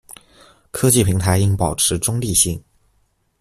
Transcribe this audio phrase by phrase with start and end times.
[0.71, 2.59] 科技平台應保持中立性